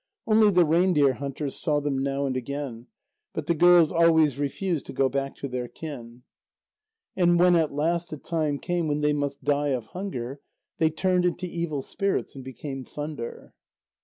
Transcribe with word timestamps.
Only 0.25 0.49
the 0.49 0.65
reindeer 0.65 1.13
hunters 1.13 1.61
saw 1.61 1.79
them 1.79 2.01
now 2.01 2.25
and 2.25 2.35
again, 2.35 2.87
but 3.33 3.45
the 3.45 3.53
girls 3.53 3.91
always 3.91 4.39
refused 4.39 4.87
to 4.87 4.93
go 4.93 5.09
back 5.09 5.35
to 5.35 5.47
their 5.47 5.67
kin. 5.67 6.23
And 7.15 7.37
when 7.37 7.55
at 7.55 7.71
last 7.71 8.09
the 8.09 8.17
time 8.17 8.57
came 8.57 8.87
when 8.87 9.01
they 9.01 9.13
must 9.13 9.43
die 9.43 9.67
of 9.75 9.85
hunger, 9.93 10.41
they 10.79 10.89
turned 10.89 11.25
into 11.25 11.45
evil 11.45 11.83
spirits, 11.83 12.33
and 12.33 12.43
became 12.43 12.83
thunder. 12.83 13.53